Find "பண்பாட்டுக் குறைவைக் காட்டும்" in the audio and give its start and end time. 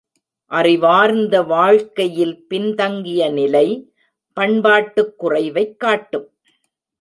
4.39-6.29